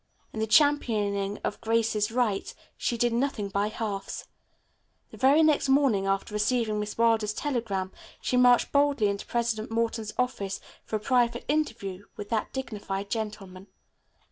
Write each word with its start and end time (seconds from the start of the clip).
In 0.33 0.39
the 0.39 0.47
championing 0.47 1.37
of 1.43 1.61
Grace's 1.61 2.11
rights 2.11 2.55
she 2.75 2.97
did 2.97 3.13
nothing 3.13 3.49
by 3.49 3.67
halves. 3.67 4.25
The 5.11 5.17
very 5.17 5.43
next 5.43 5.69
morning 5.69 6.07
after 6.07 6.33
receiving 6.33 6.79
Miss 6.79 6.97
Wilder's 6.97 7.35
telegram 7.35 7.91
she 8.19 8.35
marched 8.35 8.71
boldly 8.71 9.09
into 9.09 9.27
President 9.27 9.69
Morton's 9.69 10.11
office 10.17 10.59
for 10.83 10.95
a 10.95 10.99
private 10.99 11.45
interview 11.47 12.05
with 12.17 12.29
that 12.29 12.51
dignified 12.51 13.11
gentleman. 13.11 13.67